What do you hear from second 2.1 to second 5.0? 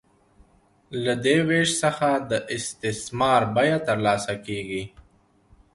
د استثمار بیه ترلاسه کېږي